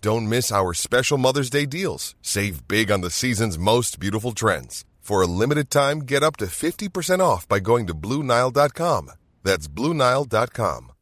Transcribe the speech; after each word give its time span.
Don't 0.00 0.28
miss 0.28 0.52
our 0.52 0.74
special 0.74 1.18
Mother's 1.18 1.50
Day 1.50 1.66
deals. 1.66 2.14
Save 2.22 2.68
big 2.68 2.90
on 2.90 3.00
the 3.00 3.10
season's 3.10 3.58
most 3.58 3.98
beautiful 3.98 4.32
trends. 4.32 4.84
For 5.00 5.22
a 5.22 5.26
limited 5.26 5.70
time, 5.70 6.00
get 6.00 6.22
up 6.24 6.36
to 6.38 6.46
50% 6.46 7.20
off 7.20 7.46
by 7.46 7.60
going 7.60 7.86
to 7.86 7.94
BlueNile.com. 7.94 9.12
That's 9.44 9.68
BlueNile.com. 9.68 10.92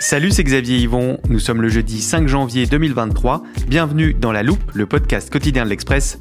Salut, 0.00 0.30
c'est 0.30 0.44
Xavier 0.44 0.78
Yvon. 0.78 1.18
Nous 1.28 1.38
sommes 1.38 1.60
le 1.60 1.68
jeudi 1.68 2.00
5 2.00 2.28
janvier 2.28 2.64
2023. 2.64 3.42
Bienvenue 3.66 4.14
dans 4.14 4.32
La 4.32 4.42
Loupe, 4.42 4.72
le 4.72 4.86
podcast 4.86 5.28
quotidien 5.30 5.64
de 5.64 5.68
l'Express. 5.68 6.18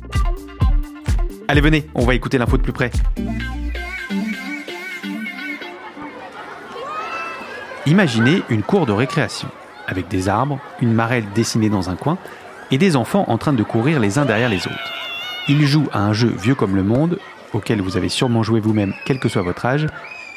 Allez, 1.49 1.61
venez, 1.61 1.87
on 1.95 2.03
va 2.03 2.13
écouter 2.13 2.37
l'info 2.37 2.57
de 2.57 2.61
plus 2.61 2.73
près. 2.73 2.91
Imaginez 7.85 8.43
une 8.49 8.63
cour 8.63 8.85
de 8.85 8.91
récréation, 8.91 9.47
avec 9.87 10.09
des 10.09 10.27
arbres, 10.27 10.59
une 10.81 10.91
marelle 10.91 11.23
dessinée 11.33 11.69
dans 11.69 11.89
un 11.89 11.95
coin, 11.95 12.17
et 12.69 12.77
des 12.77 12.97
enfants 12.97 13.23
en 13.29 13.37
train 13.37 13.53
de 13.53 13.63
courir 13.63 14.01
les 14.01 14.17
uns 14.19 14.25
derrière 14.25 14.49
les 14.49 14.67
autres. 14.67 14.93
Ils 15.47 15.65
jouent 15.65 15.87
à 15.93 15.99
un 15.99 16.11
jeu 16.11 16.27
vieux 16.27 16.55
comme 16.55 16.75
le 16.75 16.83
monde, 16.83 17.17
auquel 17.53 17.81
vous 17.81 17.95
avez 17.95 18.09
sûrement 18.09 18.43
joué 18.43 18.59
vous-même, 18.59 18.93
quel 19.05 19.17
que 19.17 19.29
soit 19.29 19.41
votre 19.41 19.65
âge, 19.65 19.87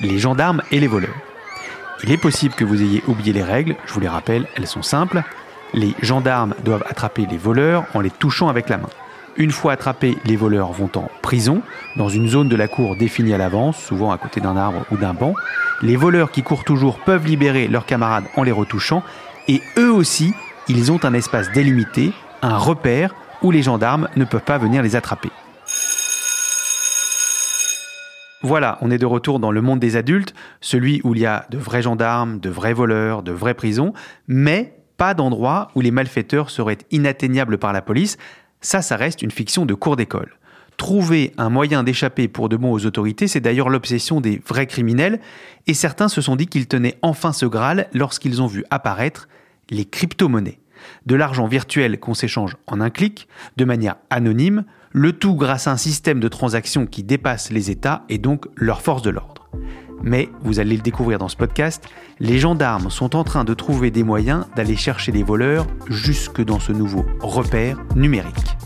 les 0.01 0.21
gendarmes 0.21 0.63
et 0.71 0.79
les 0.79 0.87
voleurs. 0.87 1.17
Il 2.05 2.13
est 2.13 2.19
possible 2.19 2.55
que 2.55 2.65
vous 2.65 2.81
ayez 2.81 3.03
oublié 3.09 3.33
les 3.33 3.43
règles, 3.43 3.75
je 3.85 3.93
vous 3.95 4.01
les 4.01 4.09
rappelle, 4.09 4.47
elles 4.55 4.69
sont 4.69 4.83
simples. 4.83 5.25
Les 5.75 5.93
gendarmes 6.03 6.55
doivent 6.65 6.85
attraper 6.89 7.27
les 7.29 7.37
voleurs 7.37 7.85
en 7.95 8.01
les 8.01 8.11
touchant 8.11 8.49
avec 8.49 8.69
la 8.69 8.79
main. 8.79 8.89
Une 9.41 9.53
fois 9.53 9.73
attrapés, 9.73 10.19
les 10.27 10.37
voleurs 10.37 10.71
vont 10.73 10.91
en 10.97 11.09
prison, 11.23 11.63
dans 11.97 12.11
une 12.11 12.29
zone 12.29 12.51
de 12.51 12.57
la 12.57 12.69
cour 12.69 12.95
définie 12.95 13.33
à 13.33 13.39
l'avance, 13.39 13.83
souvent 13.83 14.13
à 14.13 14.19
côté 14.19 14.39
d'un 14.39 14.55
arbre 14.55 14.85
ou 14.93 14.99
d'un 14.99 15.15
banc. 15.15 15.33
Les 15.81 15.97
voleurs 15.97 16.31
qui 16.31 16.43
courent 16.43 16.63
toujours 16.63 16.99
peuvent 16.99 17.27
libérer 17.27 17.67
leurs 17.67 17.87
camarades 17.87 18.27
en 18.37 18.43
les 18.43 18.53
retouchant, 18.53 19.03
et 19.49 19.63
eux 19.79 19.91
aussi, 19.91 20.35
ils 20.69 20.93
ont 20.93 21.03
un 21.07 21.15
espace 21.15 21.51
délimité, 21.53 22.13
un 22.43 22.59
repère, 22.59 23.15
où 23.41 23.51
les 23.51 23.63
gendarmes 23.63 24.09
ne 24.15 24.27
peuvent 24.27 24.43
pas 24.43 24.59
venir 24.59 24.83
les 24.83 24.95
attraper. 24.95 25.31
Voilà, 28.43 28.77
on 28.83 28.91
est 28.91 28.99
de 28.99 29.07
retour 29.07 29.41
dans 29.41 29.53
le 29.53 29.63
monde 29.63 29.81
des 29.81 29.97
adultes, 29.97 30.35
celui 30.61 31.01
où 31.03 31.15
il 31.15 31.23
y 31.23 31.27
a 31.27 31.47
de 31.49 31.57
vrais 31.57 31.81
gendarmes, 31.81 32.41
de 32.41 32.51
vrais 32.51 32.75
voleurs, 32.75 33.23
de 33.23 33.33
vraies 33.33 33.55
prisons, 33.55 33.95
mais 34.29 34.77
pas 35.01 35.15
d'endroit 35.15 35.69
où 35.75 35.81
les 35.81 35.93
malfaiteurs 35.93 36.51
seraient 36.51 36.77
inatteignables 36.91 37.57
par 37.57 37.73
la 37.73 37.81
police. 37.81 38.19
Ça, 38.61 38.83
ça 38.83 38.97
reste 38.97 39.23
une 39.23 39.31
fiction 39.31 39.65
de 39.67 39.75
cours 39.75 39.97
d'école. 39.97 40.37
Trouver 40.77 41.33
un 41.37 41.51
moyen 41.51 41.83
d'échapper 41.83 42.29
pour 42.29 42.49
de 42.49 42.57
bon 42.57 42.73
aux 42.73 42.87
autorités, 42.87 43.29
c'est 43.29 43.41
d'ailleurs 43.41 43.69
l'obsession 43.69 44.21
des 44.21 44.41
vrais 44.47 44.67
criminels, 44.67 45.21
et 45.67 45.75
certains 45.75 46.09
se 46.09 46.21
sont 46.21 46.37
dit 46.37 46.47
qu'ils 46.47 46.69
tenaient 46.69 46.99
enfin 47.03 47.33
ce 47.33 47.47
Graal 47.47 47.89
lorsqu'ils 47.93 48.41
ont 48.41 48.47
vu 48.47 48.65
apparaître 48.71 49.29
les 49.69 49.85
crypto-monnaies. 49.85 50.59
De 51.07 51.15
l'argent 51.15 51.47
virtuel 51.47 52.01
qu'on 52.01 52.15
s'échange 52.15 52.57
en 52.67 52.81
un 52.81 52.91
clic, 52.91 53.29
de 53.57 53.65
manière 53.65 53.97
anonyme, 54.09 54.65
le 54.93 55.13
tout 55.13 55.35
grâce 55.35 55.67
à 55.67 55.73
un 55.73 55.77
système 55.77 56.21
de 56.21 56.29
transactions 56.29 56.87
qui 56.87 57.03
dépasse 57.03 57.51
les 57.51 57.71
États 57.71 58.05
et 58.09 58.19
donc 58.19 58.47
leur 58.57 58.83
force 58.83 59.03
de 59.03 59.11
l'ordre. 59.11 59.40
Mais, 60.03 60.29
vous 60.43 60.61
allez 60.61 60.77
le 60.77 60.83
découvrir 60.83 61.19
dans 61.19 61.29
ce 61.29 61.37
podcast, 61.37 61.85
les 62.19 62.39
gendarmes 62.39 62.91
sont 62.91 63.17
en 63.17 63.25
train 63.25 63.45
de 63.45 63.55
trouver 63.55 63.91
des 63.91 64.03
moyens 64.03 64.47
d'aller 64.57 64.77
chercher 64.77 65.13
les 65.13 65.23
voleurs 65.23 65.67
jusque 65.89 66.43
dans 66.43 66.61
ce 66.61 66.73
nouveau 66.73 67.05
repère 67.21 67.79
numérique. 67.97 68.57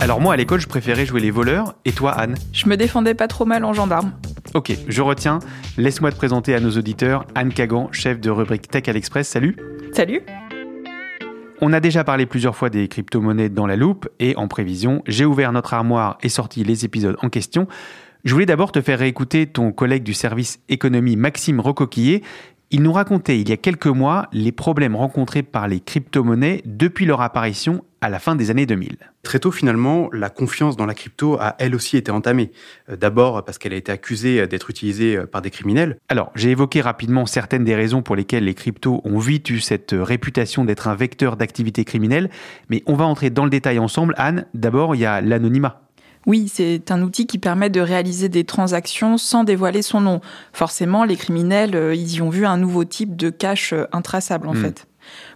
Alors 0.00 0.20
moi 0.20 0.34
à 0.34 0.36
l'école 0.36 0.60
je 0.60 0.66
préférais 0.66 1.06
jouer 1.06 1.20
les 1.20 1.30
voleurs 1.30 1.74
et 1.84 1.92
toi 1.92 2.10
Anne? 2.10 2.34
Je 2.52 2.68
me 2.68 2.76
défendais 2.76 3.14
pas 3.14 3.28
trop 3.28 3.44
mal 3.44 3.64
en 3.64 3.72
gendarme. 3.72 4.12
Ok, 4.54 4.72
je 4.88 5.00
retiens. 5.00 5.38
Laisse-moi 5.78 6.10
te 6.10 6.16
présenter 6.16 6.54
à 6.54 6.60
nos 6.60 6.72
auditeurs 6.72 7.24
Anne 7.34 7.52
Kagan, 7.52 7.88
chef 7.92 8.20
de 8.20 8.28
rubrique 8.28 8.68
Tech 8.68 8.88
à 8.88 8.92
l'Express. 8.92 9.28
Salut 9.28 9.56
Salut 9.92 10.22
on 11.62 11.72
a 11.72 11.78
déjà 11.78 12.02
parlé 12.02 12.26
plusieurs 12.26 12.56
fois 12.56 12.70
des 12.70 12.88
crypto-monnaies 12.88 13.48
dans 13.48 13.68
la 13.68 13.76
loupe 13.76 14.08
et 14.18 14.36
en 14.36 14.48
prévision, 14.48 15.02
j'ai 15.06 15.24
ouvert 15.24 15.52
notre 15.52 15.74
armoire 15.74 16.18
et 16.20 16.28
sorti 16.28 16.64
les 16.64 16.84
épisodes 16.84 17.16
en 17.22 17.28
question. 17.28 17.68
Je 18.24 18.34
voulais 18.34 18.46
d'abord 18.46 18.72
te 18.72 18.80
faire 18.80 18.98
réécouter 18.98 19.46
ton 19.46 19.70
collègue 19.70 20.02
du 20.02 20.12
service 20.12 20.60
économie 20.68 21.14
Maxime 21.14 21.60
Recoquillé. 21.60 22.24
Il 22.74 22.82
nous 22.82 22.92
racontait 22.94 23.38
il 23.38 23.50
y 23.50 23.52
a 23.52 23.58
quelques 23.58 23.86
mois 23.86 24.28
les 24.32 24.50
problèmes 24.50 24.96
rencontrés 24.96 25.42
par 25.42 25.68
les 25.68 25.78
crypto-monnaies 25.78 26.62
depuis 26.64 27.04
leur 27.04 27.20
apparition 27.20 27.84
à 28.00 28.08
la 28.08 28.18
fin 28.18 28.34
des 28.34 28.50
années 28.50 28.64
2000. 28.64 28.96
Très 29.22 29.40
tôt, 29.40 29.50
finalement, 29.50 30.08
la 30.10 30.30
confiance 30.30 30.74
dans 30.74 30.86
la 30.86 30.94
crypto 30.94 31.36
a 31.38 31.54
elle 31.58 31.74
aussi 31.74 31.98
été 31.98 32.10
entamée. 32.10 32.50
Euh, 32.88 32.96
d'abord 32.96 33.44
parce 33.44 33.58
qu'elle 33.58 33.74
a 33.74 33.76
été 33.76 33.92
accusée 33.92 34.46
d'être 34.46 34.70
utilisée 34.70 35.18
euh, 35.18 35.26
par 35.26 35.42
des 35.42 35.50
criminels. 35.50 35.98
Alors, 36.08 36.32
j'ai 36.34 36.50
évoqué 36.50 36.80
rapidement 36.80 37.26
certaines 37.26 37.64
des 37.64 37.74
raisons 37.74 38.00
pour 38.00 38.16
lesquelles 38.16 38.44
les 38.44 38.54
cryptos 38.54 39.02
ont 39.04 39.18
vite 39.18 39.50
eu 39.50 39.60
cette 39.60 39.94
réputation 39.94 40.64
d'être 40.64 40.88
un 40.88 40.94
vecteur 40.94 41.36
d'activité 41.36 41.84
criminelle, 41.84 42.30
mais 42.70 42.82
on 42.86 42.94
va 42.94 43.04
entrer 43.04 43.28
dans 43.28 43.44
le 43.44 43.50
détail 43.50 43.78
ensemble. 43.80 44.14
Anne, 44.16 44.46
d'abord, 44.54 44.94
il 44.94 45.02
y 45.02 45.06
a 45.06 45.20
l'anonymat. 45.20 45.82
Oui, 46.26 46.50
c'est 46.52 46.90
un 46.90 47.02
outil 47.02 47.26
qui 47.26 47.38
permet 47.38 47.70
de 47.70 47.80
réaliser 47.80 48.28
des 48.28 48.44
transactions 48.44 49.18
sans 49.18 49.44
dévoiler 49.44 49.82
son 49.82 50.00
nom. 50.00 50.20
Forcément, 50.52 51.04
les 51.04 51.16
criminels, 51.16 51.74
euh, 51.74 51.94
ils 51.94 52.14
y 52.14 52.22
ont 52.22 52.30
vu 52.30 52.46
un 52.46 52.56
nouveau 52.56 52.84
type 52.84 53.16
de 53.16 53.30
cash 53.30 53.74
intraçable 53.92 54.48
en 54.48 54.54
hmm. 54.54 54.62
fait. 54.62 54.86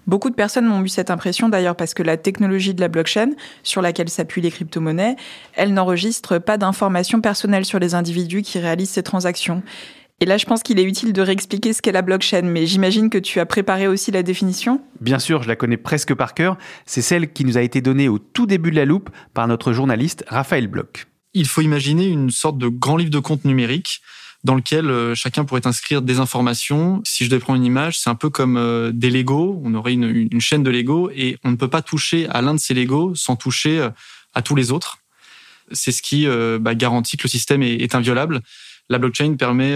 Beaucoup 0.07 0.31
de 0.31 0.35
personnes 0.35 0.67
m'ont 0.67 0.83
eu 0.83 0.89
cette 0.89 1.11
impression 1.11 1.49
d'ailleurs 1.49 1.77
parce 1.77 1.95
que 1.95 2.03
la 2.03 2.17
technologie 2.17 2.75
de 2.75 2.81
la 2.81 2.89
blockchain, 2.89 3.31
sur 3.63 3.83
laquelle 3.83 4.09
s'appuient 4.09 4.43
les 4.43 4.51
crypto-monnaies, 4.51 5.17
elle 5.55 5.75
n'enregistre 5.75 6.39
pas 6.39 6.59
d'informations 6.59 7.21
personnelles 7.21 7.65
sur 7.65 7.79
les 7.79 7.95
individus 7.95 8.43
qui 8.43 8.59
réalisent 8.59 8.91
ces 8.91 9.03
transactions. 9.03 9.63
Et 10.21 10.25
là, 10.25 10.39
je 10.39 10.47
pense 10.47 10.63
qu'il 10.63 10.79
est 10.79 10.85
utile 10.85 11.13
de 11.13 11.21
réexpliquer 11.21 11.75
ce 11.75 11.83
qu'est 11.83 11.93
la 11.93 12.01
blockchain, 12.01 12.41
mais 12.43 12.67
j'imagine 12.67 13.11
que 13.11 13.19
tu 13.19 13.39
as 13.39 13.45
préparé 13.45 13.87
aussi 13.87 14.11
la 14.11 14.23
définition 14.23 14.81
Bien 15.03 15.19
sûr, 15.19 15.43
je 15.43 15.49
la 15.49 15.57
connais 15.57 15.77
presque 15.77 16.15
par 16.15 16.33
cœur. 16.33 16.57
C'est 16.87 17.03
celle 17.03 17.35
qui 17.35 17.45
nous 17.45 17.59
a 17.59 17.63
été 17.63 17.83
donnée 17.83 18.09
au 18.09 18.19
tout 18.19 18.47
début 18.47 18.71
de 18.71 18.77
la 18.77 18.87
loupe 18.87 19.11
par 19.35 19.47
notre 19.47 19.75
journaliste 19.75 20.25
Raphaël 20.29 20.69
Bloch. 20.69 21.07
Il 21.35 21.47
faut 21.47 21.61
imaginer 21.61 22.07
une 22.07 22.31
sorte 22.31 22.57
de 22.57 22.69
grand 22.69 22.97
livre 22.97 23.11
de 23.11 23.19
compte 23.19 23.45
numérique 23.45 24.01
dans 24.43 24.55
lequel 24.55 24.91
euh, 24.91 25.15
chacun 25.15 25.45
pourrait 25.45 25.67
inscrire 25.67 26.01
des 26.01 26.19
informations. 26.19 27.03
Si 27.05 27.27
je 27.27 27.31
devais 27.31 27.41
prendre 27.41 27.59
une 27.59 27.67
image, 27.67 27.99
c'est 27.99 28.09
un 28.09 28.15
peu 28.15 28.31
comme 28.31 28.57
euh, 28.57 28.93
des 28.95 29.11
Lego. 29.11 29.61
On 29.65 29.75
aurait 29.75 29.93
une, 29.93 30.29
une, 30.33 30.41
chaîne 30.41 30.63
de 30.63 30.71
Lego 30.71 31.11
et 31.15 31.37
on 31.45 31.51
ne 31.51 31.57
peut 31.57 31.69
pas 31.69 31.83
toucher 31.83 32.27
à 32.31 32.41
l'un 32.41 32.55
de 32.55 32.61
ces 32.61 32.73
Lego 32.73 33.15
sans 33.15 33.37
toucher 33.37 33.81
euh, 33.81 33.91
à 34.33 34.41
tous 34.41 34.55
les 34.55 34.73
autres. 34.73 34.99
C'est 35.73 35.91
ce 35.91 36.01
qui 36.01 36.29
bah, 36.61 36.77
garantit 36.77 37.17
que 37.17 37.25
le 37.25 37.29
système 37.29 37.61
est, 37.61 37.75
est 37.75 37.97
inviolable. 37.97 38.41
La 38.89 38.99
blockchain 38.99 39.35
permet 39.35 39.75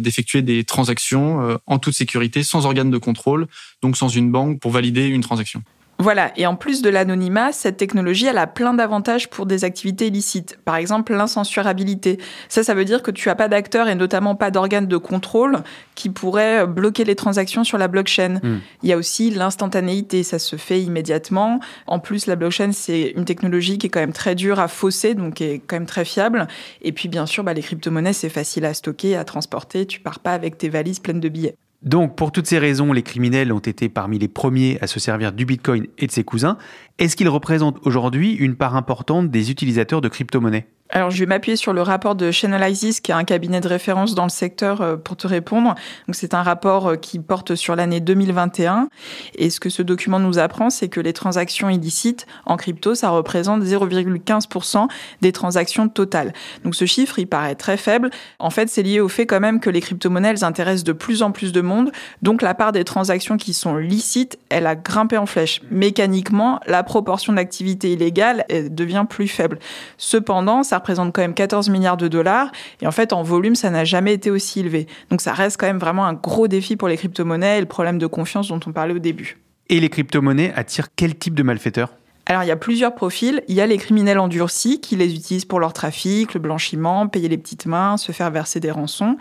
d'effectuer 0.00 0.42
des 0.42 0.64
transactions 0.64 1.58
en 1.66 1.78
toute 1.78 1.94
sécurité, 1.94 2.42
sans 2.42 2.66
organe 2.66 2.90
de 2.90 2.98
contrôle, 2.98 3.46
donc 3.80 3.96
sans 3.96 4.08
une 4.08 4.30
banque 4.30 4.60
pour 4.60 4.70
valider 4.70 5.06
une 5.06 5.22
transaction. 5.22 5.62
Voilà, 6.02 6.32
et 6.36 6.46
en 6.46 6.56
plus 6.56 6.82
de 6.82 6.90
l'anonymat, 6.90 7.52
cette 7.52 7.76
technologie, 7.76 8.26
elle 8.26 8.38
a 8.38 8.48
plein 8.48 8.74
d'avantages 8.74 9.30
pour 9.30 9.46
des 9.46 9.62
activités 9.62 10.08
illicites. 10.08 10.58
Par 10.64 10.74
exemple, 10.74 11.14
l'incensurabilité. 11.14 12.18
Ça, 12.48 12.64
ça 12.64 12.74
veut 12.74 12.84
dire 12.84 13.04
que 13.04 13.12
tu 13.12 13.30
as 13.30 13.36
pas 13.36 13.46
d'acteurs 13.46 13.86
et 13.86 13.94
notamment 13.94 14.34
pas 14.34 14.50
d'organes 14.50 14.88
de 14.88 14.96
contrôle 14.96 15.58
qui 15.94 16.10
pourraient 16.10 16.66
bloquer 16.66 17.04
les 17.04 17.14
transactions 17.14 17.62
sur 17.62 17.78
la 17.78 17.86
blockchain. 17.86 18.40
Hmm. 18.42 18.58
Il 18.82 18.88
y 18.88 18.92
a 18.92 18.96
aussi 18.96 19.30
l'instantanéité, 19.30 20.24
ça 20.24 20.40
se 20.40 20.56
fait 20.56 20.82
immédiatement. 20.82 21.60
En 21.86 22.00
plus, 22.00 22.26
la 22.26 22.34
blockchain, 22.34 22.72
c'est 22.72 23.12
une 23.14 23.24
technologie 23.24 23.78
qui 23.78 23.86
est 23.86 23.90
quand 23.90 24.00
même 24.00 24.12
très 24.12 24.34
dure 24.34 24.58
à 24.58 24.66
fausser, 24.66 25.14
donc 25.14 25.34
qui 25.34 25.44
est 25.44 25.62
quand 25.64 25.76
même 25.76 25.86
très 25.86 26.04
fiable. 26.04 26.48
Et 26.80 26.90
puis, 26.90 27.08
bien 27.08 27.26
sûr, 27.26 27.44
bah, 27.44 27.54
les 27.54 27.62
crypto-monnaies, 27.62 28.12
c'est 28.12 28.28
facile 28.28 28.64
à 28.64 28.74
stocker, 28.74 29.14
à 29.14 29.24
transporter. 29.24 29.86
Tu 29.86 30.00
pars 30.00 30.18
pas 30.18 30.32
avec 30.32 30.58
tes 30.58 30.68
valises 30.68 30.98
pleines 30.98 31.20
de 31.20 31.28
billets. 31.28 31.54
Donc, 31.82 32.16
pour 32.16 32.30
toutes 32.30 32.46
ces 32.46 32.58
raisons, 32.58 32.92
les 32.92 33.02
criminels 33.02 33.52
ont 33.52 33.58
été 33.58 33.88
parmi 33.88 34.18
les 34.18 34.28
premiers 34.28 34.78
à 34.80 34.86
se 34.86 35.00
servir 35.00 35.32
du 35.32 35.44
Bitcoin 35.44 35.86
et 35.98 36.06
de 36.06 36.12
ses 36.12 36.22
cousins. 36.22 36.56
Est-ce 36.98 37.16
qu'ils 37.16 37.28
représentent 37.28 37.78
aujourd'hui 37.84 38.34
une 38.34 38.54
part 38.54 38.76
importante 38.76 39.30
des 39.30 39.50
utilisateurs 39.50 40.00
de 40.00 40.08
crypto-monnaies? 40.08 40.66
Alors, 40.94 41.10
je 41.10 41.18
vais 41.20 41.26
m'appuyer 41.26 41.56
sur 41.56 41.72
le 41.72 41.80
rapport 41.80 42.14
de 42.14 42.30
Chainalysis, 42.30 43.00
qui 43.00 43.12
est 43.12 43.14
un 43.14 43.24
cabinet 43.24 43.62
de 43.62 43.68
référence 43.68 44.14
dans 44.14 44.24
le 44.24 44.30
secteur, 44.30 44.82
euh, 44.82 44.96
pour 44.96 45.16
te 45.16 45.26
répondre. 45.26 45.74
Donc, 46.06 46.14
c'est 46.14 46.34
un 46.34 46.42
rapport 46.42 46.86
euh, 46.86 46.96
qui 46.96 47.18
porte 47.18 47.54
sur 47.54 47.74
l'année 47.74 48.00
2021. 48.00 48.88
Et 49.36 49.48
ce 49.48 49.58
que 49.58 49.70
ce 49.70 49.80
document 49.80 50.18
nous 50.18 50.38
apprend, 50.38 50.68
c'est 50.68 50.90
que 50.90 51.00
les 51.00 51.14
transactions 51.14 51.70
illicites 51.70 52.26
en 52.44 52.58
crypto, 52.58 52.94
ça 52.94 53.08
représente 53.08 53.62
0,15% 53.62 54.86
des 55.22 55.32
transactions 55.32 55.88
totales. 55.88 56.34
Donc, 56.62 56.74
ce 56.74 56.84
chiffre, 56.84 57.18
il 57.18 57.26
paraît 57.26 57.54
très 57.54 57.78
faible. 57.78 58.10
En 58.38 58.50
fait, 58.50 58.68
c'est 58.68 58.82
lié 58.82 59.00
au 59.00 59.08
fait 59.08 59.24
quand 59.24 59.40
même 59.40 59.60
que 59.60 59.70
les 59.70 59.80
crypto-monnaies, 59.80 60.44
intéressent 60.44 60.84
de 60.84 60.92
plus 60.92 61.22
en 61.22 61.32
plus 61.32 61.52
de 61.52 61.62
monde. 61.62 61.90
Donc, 62.20 62.42
la 62.42 62.52
part 62.52 62.72
des 62.72 62.84
transactions 62.84 63.38
qui 63.38 63.54
sont 63.54 63.76
licites, 63.76 64.38
elle 64.50 64.66
a 64.66 64.76
grimpé 64.76 65.16
en 65.16 65.24
flèche. 65.24 65.62
Mécaniquement, 65.70 66.60
la 66.66 66.82
proportion 66.82 67.32
d'activité 67.32 67.92
illégale 67.92 68.44
devient 68.70 69.06
plus 69.08 69.28
faible. 69.28 69.58
Cependant, 69.96 70.62
ça 70.62 70.81
représente 70.82 71.14
quand 71.14 71.22
même 71.22 71.34
14 71.34 71.70
milliards 71.70 71.96
de 71.96 72.08
dollars. 72.08 72.52
Et 72.80 72.86
en 72.86 72.92
fait, 72.92 73.12
en 73.12 73.22
volume, 73.22 73.54
ça 73.54 73.70
n'a 73.70 73.84
jamais 73.84 74.12
été 74.12 74.30
aussi 74.30 74.60
élevé. 74.60 74.86
Donc 75.10 75.20
ça 75.20 75.32
reste 75.32 75.58
quand 75.58 75.66
même 75.66 75.78
vraiment 75.78 76.04
un 76.04 76.12
gros 76.12 76.48
défi 76.48 76.76
pour 76.76 76.88
les 76.88 76.96
crypto-monnaies 76.96 77.58
et 77.58 77.60
le 77.60 77.66
problème 77.66 77.98
de 77.98 78.06
confiance 78.06 78.48
dont 78.48 78.60
on 78.66 78.72
parlait 78.72 78.94
au 78.94 78.98
début. 78.98 79.38
Et 79.68 79.80
les 79.80 79.88
crypto-monnaies 79.88 80.52
attirent 80.54 80.88
quel 80.94 81.16
type 81.16 81.34
de 81.34 81.42
malfaiteurs? 81.42 81.94
Alors, 82.26 82.44
il 82.44 82.46
y 82.46 82.52
a 82.52 82.56
plusieurs 82.56 82.94
profils. 82.94 83.42
Il 83.48 83.56
y 83.56 83.60
a 83.60 83.66
les 83.66 83.78
criminels 83.78 84.20
endurcis 84.20 84.80
qui 84.80 84.94
les 84.94 85.12
utilisent 85.12 85.44
pour 85.44 85.58
leur 85.58 85.72
trafic, 85.72 86.34
le 86.34 86.40
blanchiment, 86.40 87.08
payer 87.08 87.28
les 87.28 87.36
petites 87.36 87.66
mains, 87.66 87.96
se 87.96 88.12
faire 88.12 88.30
verser 88.30 88.60
des 88.60 88.70
rançons. 88.70 89.16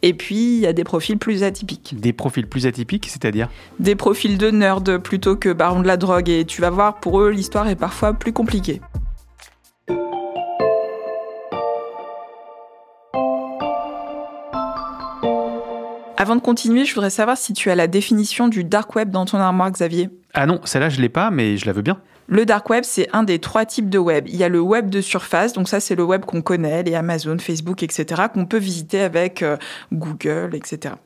Et 0.00 0.14
puis, 0.14 0.56
il 0.56 0.60
y 0.60 0.66
a 0.66 0.72
des 0.72 0.84
profils 0.84 1.18
plus 1.18 1.42
atypiques. 1.42 1.94
Des 1.98 2.14
profils 2.14 2.46
plus 2.46 2.66
atypiques, 2.66 3.06
c'est-à-dire? 3.08 3.50
Des 3.80 3.96
profils 3.96 4.38
de 4.38 4.50
nerds 4.50 5.00
plutôt 5.02 5.36
que 5.36 5.52
barons 5.52 5.82
de 5.82 5.86
la 5.86 5.98
drogue. 5.98 6.30
Et 6.30 6.46
tu 6.46 6.62
vas 6.62 6.70
voir, 6.70 7.00
pour 7.00 7.20
eux, 7.20 7.30
l'histoire 7.30 7.68
est 7.68 7.76
parfois 7.76 8.14
plus 8.14 8.32
compliquée. 8.32 8.80
Avant 16.20 16.34
de 16.34 16.40
continuer, 16.40 16.84
je 16.84 16.92
voudrais 16.96 17.10
savoir 17.10 17.36
si 17.36 17.52
tu 17.52 17.70
as 17.70 17.76
la 17.76 17.86
définition 17.86 18.48
du 18.48 18.64
dark 18.64 18.96
web 18.96 19.10
dans 19.10 19.24
ton 19.24 19.38
armoire, 19.38 19.70
Xavier. 19.70 20.10
Ah 20.34 20.46
non, 20.46 20.60
celle-là, 20.64 20.88
je 20.88 21.00
l'ai 21.00 21.08
pas, 21.08 21.30
mais 21.30 21.56
je 21.56 21.64
la 21.64 21.72
veux 21.72 21.80
bien. 21.80 22.00
Le 22.26 22.44
dark 22.44 22.68
web, 22.70 22.82
c'est 22.82 23.08
un 23.12 23.22
des 23.22 23.38
trois 23.38 23.64
types 23.64 23.88
de 23.88 23.98
web. 23.98 24.26
Il 24.26 24.34
y 24.34 24.42
a 24.42 24.48
le 24.48 24.60
web 24.60 24.90
de 24.90 25.00
surface, 25.00 25.52
donc 25.52 25.68
ça 25.68 25.78
c'est 25.78 25.94
le 25.94 26.02
web 26.02 26.24
qu'on 26.24 26.42
connaît, 26.42 26.82
les 26.82 26.96
Amazon, 26.96 27.38
Facebook, 27.38 27.84
etc., 27.84 28.22
qu'on 28.34 28.46
peut 28.46 28.58
visiter 28.58 29.00
avec 29.00 29.44
euh, 29.44 29.56
Google, 29.92 30.56
etc. 30.56 30.96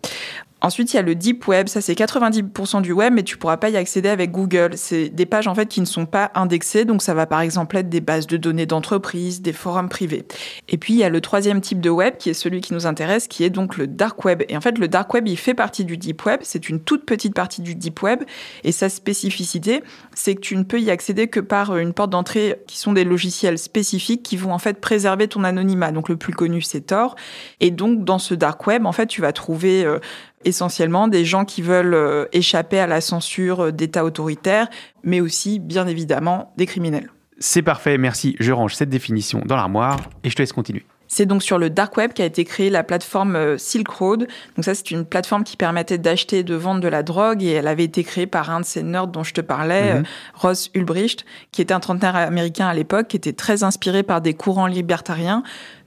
Ensuite, 0.65 0.93
il 0.93 0.97
y 0.97 0.99
a 1.01 1.03
le 1.03 1.17
deep 1.17 1.49
web, 1.49 1.67
ça 1.67 1.81
c'est 1.81 1.95
90% 1.95 2.83
du 2.83 2.93
web, 2.93 3.13
mais 3.13 3.25
tu 3.25 3.37
pourras 3.37 3.57
pas 3.57 3.69
y 3.69 3.77
accéder 3.77 4.09
avec 4.09 4.31
Google. 4.31 4.71
C'est 4.77 5.09
des 5.09 5.27
pages 5.27 5.49
en 5.49 5.57
fait 5.57 5.67
qui 5.67 5.81
ne 5.81 5.87
sont 5.87 6.07
pas 6.07 6.31
indexées, 6.37 6.85
donc 6.85 7.03
ça 7.03 7.15
va 7.15 7.27
par 7.27 7.41
exemple 7.41 7.77
être 7.77 7.89
des 7.89 8.01
bases 8.01 8.29
de 8.29 8.37
données 8.37 8.65
d'entreprise, 8.67 9.43
des 9.43 9.53
forums 9.53 9.89
privés. 9.89 10.25
Et 10.69 10.79
puis 10.79 10.95
il 10.95 11.01
y 11.01 11.05
a 11.05 11.09
le 11.09 11.21
troisième 11.21 11.61
type 11.61 11.81
de 11.81 11.91
web 11.91 12.17
qui 12.17 12.31
est 12.31 12.35
celui 12.35 12.61
qui 12.61 12.75
nous 12.75 12.87
intéresse, 12.87 13.27
qui 13.27 13.43
est 13.43 13.51
donc 13.51 13.77
le 13.77 13.89
dark 13.89 14.25
web. 14.25 14.45
Et 14.49 14.57
en 14.57 14.61
fait, 14.61 14.79
le 14.79 14.87
dark 14.87 15.13
web, 15.13 15.27
il 15.27 15.37
fait 15.37 15.55
partie 15.55 15.85
du 15.85 15.97
deep 15.97 16.25
web, 16.25 16.39
c'est 16.45 16.69
une 16.69 16.79
toute 16.79 17.07
petite 17.07 17.35
partie 17.35 17.61
du 17.61 17.75
deep 17.75 18.01
web, 18.01 18.23
et 18.63 18.71
sa 18.71 18.89
spécificité, 18.89 19.83
c'est 20.15 20.37
que 20.37 20.41
tu 20.41 20.57
ne 20.57 20.63
peux 20.63 20.81
y 20.81 20.93
accéder 20.93 21.27
que 21.27 21.41
par 21.41 21.77
une 21.77 21.93
porte 21.93 22.11
d'entrée 22.11 22.63
qui 22.69 22.79
sont 22.79 22.93
des 22.93 23.05
logiciels 23.05 23.59
spécifiques 23.59 24.23
qui 24.23 24.37
vont 24.37 24.53
en 24.53 24.59
fait 24.59 24.81
préserver 24.81 25.27
ton 25.27 25.43
anonymat. 25.43 25.91
Donc 25.91 26.09
le 26.09 26.17
plus 26.17 26.35
connu, 26.35 26.63
c'est 26.63 26.83
Tor. 26.83 27.17
Et 27.59 27.73
donc 27.73 28.05
dans 28.05 28.21
ce 28.21 28.35
dark 28.35 28.65
web, 28.69 28.87
en 28.87 28.93
fait, 28.93 29.09
tu 29.09 29.21
vas 29.21 29.33
trouver 29.33 29.85
euh, 29.85 29.99
essentiellement 30.45 31.09
des 31.09 31.25
gens 31.25 31.45
qui 31.45 31.63
veulent 31.63 31.95
euh, 31.95 32.27
échapper 32.33 32.79
à 32.79 32.87
la 32.87 33.01
censure 33.01 33.65
euh, 33.65 33.73
d'États 33.73 34.05
autoritaires, 34.05 34.69
mais 35.03 35.21
aussi, 35.21 35.59
bien 35.59 35.87
évidemment, 35.87 36.53
des 36.57 36.67
criminels. 36.67 37.11
C'est 37.39 37.63
parfait, 37.63 37.99
merci. 37.99 38.37
Je 38.39 38.53
range 38.53 38.75
cette 38.75 38.91
définition 38.91 39.43
dans 39.45 39.57
l'armoire 39.57 39.99
et 40.23 40.31
je 40.31 40.37
te 40.37 40.43
laisse 40.43 40.53
continuer. 40.53 40.85
C'est 41.13 41.27
donc 41.27 41.43
sur 41.43 41.59
le 41.59 41.69
dark 41.69 41.95
web 41.99 42.15
qu'a 42.15 42.25
été 42.25 42.43
créée 42.47 42.71
la 42.71 42.83
plateforme 42.83 43.37
euh, 43.37 43.59
Silk 43.59 43.87
Road. 43.87 44.21
Donc 44.57 44.65
ça, 44.65 44.75
c'est 44.75 44.91
une 44.93 45.05
plateforme 45.05 45.45
qui 45.45 45.59
permettait 45.59 45.99
d'acheter 45.99 46.39
et 46.39 46.43
de 46.43 46.55
vendre 46.55 46.81
de 46.81 46.89
la 46.89 47.03
drogue 47.03 47.43
et 47.43 47.51
elle 47.51 47.67
avait 47.67 47.85
été 47.85 48.03
créée 48.03 48.27
par 48.27 48.49
un 48.49 48.61
de 48.61 48.65
ces 48.65 48.83
nerds 48.83 49.09
dont 49.09 49.23
je 49.23 49.35
te 49.35 49.43
parlais, 49.43 49.97
mhm. 49.97 50.05
Ross 50.33 50.71
Ulbricht, 50.73 51.27
qui 51.51 51.61
était 51.61 51.75
un 51.75 51.81
trentenaire 51.81 52.17
américain 52.17 52.67
à 52.67 52.73
l'époque, 52.73 53.09
qui 53.09 53.19
était 53.19 53.35
très 53.35 53.63
inspiré 53.63 54.03
par 54.03 54.23
des 54.23 54.33
courants 54.33 54.67
libertariens. 54.67 55.43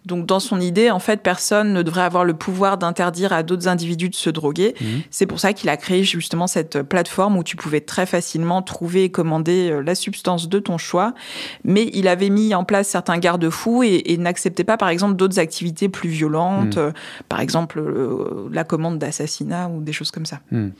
Donc 0.06 0.26
dans 0.26 0.40
son 0.40 0.60
idée, 0.62 0.92
en 0.92 1.00
fait, 1.00 1.22
personne 1.22 1.74
ne 1.74 1.82
devrait 1.82 2.04
avoir 2.04 2.26
le 2.26 2.34
pouvoir 2.34 2.78
d'interdire 2.78 3.34
à 3.34 3.44
d'autres 3.44 3.68
individus 3.68 4.10
de 4.10 4.16
se 4.16 4.30
droguer. 4.30 4.76
Mhm. 4.80 5.02
C'est 5.10 5.26
pour 5.26 5.40
ça 5.40 5.54
qu'il 5.54 5.70
a 5.70 5.78
créé 5.78 6.04
justement 6.04 6.48
cette 6.48 6.82
plateforme 6.84 7.38
où 7.38 7.44
tu 7.44 7.56
pouvais 7.56 7.82
très 7.82 8.06
facilement 8.06 8.62
trouver 8.62 9.06
et 9.06 9.10
commander 9.10 9.72
euh, 9.72 9.82
la 9.82 9.96
substance 9.96 10.48
de 10.48 10.60
ton 10.60 10.78
choix. 10.78 11.14
Mais 11.64 11.90
il 11.94 12.08
avait 12.08 12.30
mis 12.30 12.54
en 12.54 12.64
place 12.64 12.88
certains 12.88 13.18
garde-fous 13.18 13.84
et, 13.84 14.16
n'acceptait 14.18 14.64
pas, 14.64 14.78
par 14.78 14.90
exemple, 14.90 15.16
d'autres 15.16 15.40
activités 15.40 15.90
plus 15.90 16.10
violentes, 16.10 16.78
mhm. 16.78 16.84
euh, 16.84 16.92
par 17.30 17.42
exemple 17.42 17.80
euh, 17.80 18.48
la 18.52 18.64
commande 18.64 18.98
d'assassinat 18.98 19.70
ou 19.70 19.82
des 19.82 19.94
choses 19.94 20.12
comme 20.12 20.26
ça. 20.26 20.40
Mhm. 20.52 20.72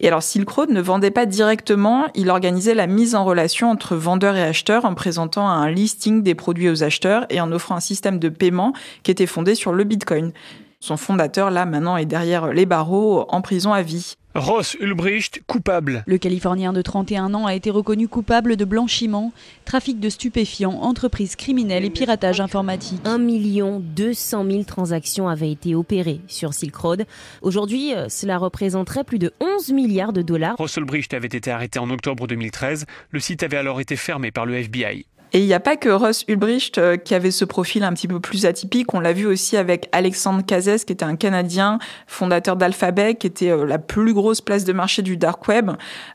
Et 0.00 0.08
alors 0.08 0.22
Silk 0.22 0.48
Road 0.48 0.70
ne 0.70 0.80
vendait 0.80 1.10
pas 1.10 1.26
directement, 1.26 2.06
il 2.14 2.28
organisait 2.28 2.74
la 2.74 2.86
mise 2.86 3.14
en 3.14 3.24
relation 3.24 3.70
entre 3.70 3.96
vendeurs 3.96 4.36
et 4.36 4.42
acheteurs 4.42 4.84
en 4.84 4.94
présentant 4.94 5.48
un 5.48 5.70
listing 5.70 6.22
des 6.22 6.34
produits 6.34 6.68
aux 6.68 6.82
acheteurs 6.82 7.26
et 7.30 7.40
en 7.40 7.50
offrant 7.50 7.76
un 7.76 7.80
système 7.80 8.18
de 8.18 8.28
paiement 8.28 8.55
qui 9.02 9.10
était 9.10 9.26
fondé 9.26 9.54
sur 9.54 9.72
le 9.72 9.84
Bitcoin. 9.84 10.32
Son 10.80 10.96
fondateur, 10.96 11.50
là, 11.50 11.66
maintenant, 11.66 11.96
est 11.96 12.06
derrière 12.06 12.52
les 12.52 12.66
barreaux, 12.66 13.24
en 13.28 13.40
prison 13.40 13.72
à 13.72 13.82
vie. 13.82 14.16
Ross 14.36 14.76
Ulbricht, 14.78 15.40
coupable. 15.46 16.04
Le 16.06 16.18
Californien 16.18 16.74
de 16.74 16.82
31 16.82 17.32
ans 17.32 17.46
a 17.46 17.54
été 17.54 17.70
reconnu 17.70 18.06
coupable 18.06 18.56
de 18.56 18.66
blanchiment, 18.66 19.32
trafic 19.64 19.98
de 19.98 20.10
stupéfiants, 20.10 20.78
entreprise 20.82 21.36
criminelle 21.36 21.86
et 21.86 21.90
piratage 21.90 22.40
informatique. 22.42 23.00
1 23.06 23.18
200 23.18 24.44
000 24.50 24.64
transactions 24.64 25.28
avaient 25.28 25.50
été 25.50 25.74
opérées 25.74 26.20
sur 26.28 26.52
Silk 26.52 26.76
Road. 26.76 27.06
Aujourd'hui, 27.40 27.94
euh, 27.94 28.10
cela 28.10 28.36
représenterait 28.36 29.04
plus 29.04 29.18
de 29.18 29.32
11 29.40 29.72
milliards 29.72 30.12
de 30.12 30.20
dollars. 30.20 30.56
Ross 30.58 30.76
Ulbricht 30.76 31.14
avait 31.14 31.28
été 31.28 31.50
arrêté 31.50 31.78
en 31.78 31.88
octobre 31.88 32.26
2013. 32.26 32.84
Le 33.10 33.20
site 33.20 33.42
avait 33.42 33.56
alors 33.56 33.80
été 33.80 33.96
fermé 33.96 34.30
par 34.30 34.44
le 34.44 34.56
FBI. 34.56 35.06
Et 35.36 35.40
il 35.40 35.44
n'y 35.44 35.52
a 35.52 35.60
pas 35.60 35.76
que 35.76 35.90
Ross 35.90 36.24
Ulbricht 36.28 36.78
euh, 36.78 36.96
qui 36.96 37.14
avait 37.14 37.30
ce 37.30 37.44
profil 37.44 37.84
un 37.84 37.92
petit 37.92 38.08
peu 38.08 38.20
plus 38.20 38.46
atypique. 38.46 38.94
On 38.94 39.00
l'a 39.00 39.12
vu 39.12 39.26
aussi 39.26 39.58
avec 39.58 39.86
Alexandre 39.92 40.42
Cazès, 40.42 40.86
qui 40.86 40.94
était 40.94 41.04
un 41.04 41.14
Canadien, 41.14 41.78
fondateur 42.06 42.56
d'Alphabet, 42.56 43.16
qui 43.16 43.26
était 43.26 43.50
euh, 43.50 43.66
la 43.66 43.78
plus 43.78 44.14
grosse 44.14 44.40
place 44.40 44.64
de 44.64 44.72
marché 44.72 45.02
du 45.02 45.18
dark 45.18 45.46
web. 45.46 45.72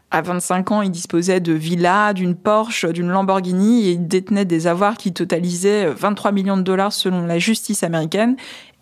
À 0.10 0.24
25 0.24 0.72
ans, 0.72 0.82
il 0.82 0.90
disposait 0.90 1.40
de 1.40 1.54
villas, 1.54 2.16
d'une 2.16 2.34
Porsche, 2.34 2.88
d'une 2.88 3.10
Lamborghini 3.10 3.90
et 3.90 3.92
il 3.92 4.08
détenait 4.08 4.46
des 4.46 4.66
avoirs 4.66 4.98
qui 4.98 5.14
totalisaient 5.14 5.86
23 5.86 6.32
millions 6.32 6.58
de 6.58 6.64
dollars 6.64 6.92
selon 6.92 7.28
la 7.28 7.38
justice 7.38 7.84
américaine. 7.84 8.38